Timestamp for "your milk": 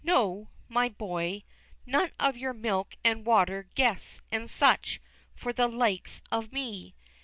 2.35-2.95